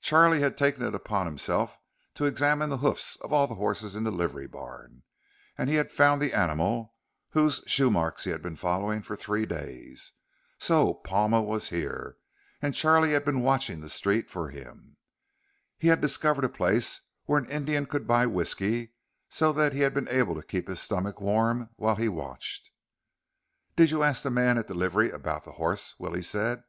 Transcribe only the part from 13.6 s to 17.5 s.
the street for him. He had discovered a place where an